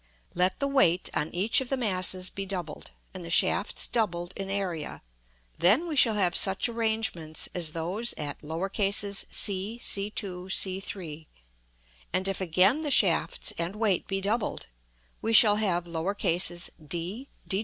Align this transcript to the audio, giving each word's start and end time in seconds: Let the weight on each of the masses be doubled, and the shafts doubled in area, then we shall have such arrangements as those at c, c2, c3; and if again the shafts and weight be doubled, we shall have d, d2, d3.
Let 0.33 0.59
the 0.59 0.67
weight 0.67 1.11
on 1.13 1.29
each 1.29 1.61
of 1.61 1.69
the 1.69 1.77
masses 1.77 2.31
be 2.31 2.43
doubled, 2.43 2.89
and 3.13 3.23
the 3.23 3.29
shafts 3.29 3.87
doubled 3.87 4.33
in 4.35 4.49
area, 4.49 5.03
then 5.59 5.87
we 5.87 5.95
shall 5.95 6.15
have 6.15 6.35
such 6.35 6.67
arrangements 6.67 7.47
as 7.53 7.73
those 7.73 8.13
at 8.13 8.39
c, 8.41 8.47
c2, 8.47 9.79
c3; 10.13 11.27
and 12.11 12.27
if 12.27 12.41
again 12.41 12.81
the 12.81 12.89
shafts 12.89 13.53
and 13.59 13.75
weight 13.75 14.07
be 14.07 14.21
doubled, 14.21 14.69
we 15.21 15.33
shall 15.33 15.57
have 15.57 15.83
d, 15.83 15.91
d2, 15.91 17.27
d3. 17.47 17.59